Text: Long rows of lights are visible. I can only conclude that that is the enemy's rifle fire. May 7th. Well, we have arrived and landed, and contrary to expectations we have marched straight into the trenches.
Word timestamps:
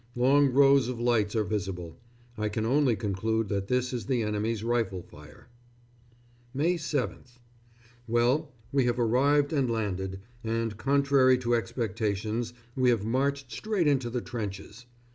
Long 0.15 0.51
rows 0.51 0.87
of 0.87 0.99
lights 0.99 1.35
are 1.35 1.43
visible. 1.43 1.95
I 2.35 2.49
can 2.49 2.65
only 2.65 2.95
conclude 2.95 3.49
that 3.49 3.67
that 3.67 3.93
is 3.93 4.07
the 4.07 4.23
enemy's 4.23 4.63
rifle 4.63 5.03
fire. 5.03 5.47
May 6.55 6.73
7th. 6.73 7.37
Well, 8.07 8.51
we 8.71 8.85
have 8.85 8.97
arrived 8.99 9.53
and 9.53 9.69
landed, 9.69 10.19
and 10.43 10.75
contrary 10.75 11.37
to 11.37 11.53
expectations 11.53 12.51
we 12.75 12.89
have 12.89 13.05
marched 13.05 13.51
straight 13.51 13.85
into 13.85 14.09
the 14.09 14.21
trenches. 14.21 14.87